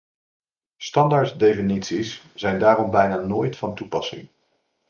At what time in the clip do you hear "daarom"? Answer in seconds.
2.59-2.91